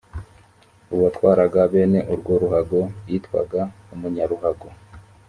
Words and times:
uwatwaraga 0.93 1.59
bene 1.73 1.99
urwo 2.13 2.33
ruhago 2.41 2.81
yitwaga 3.09 3.61
umunyaruhago 3.93 4.67